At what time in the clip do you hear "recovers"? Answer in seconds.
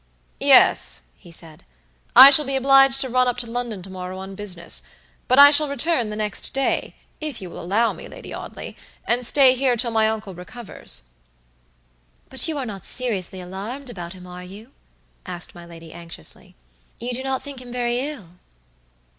10.33-11.03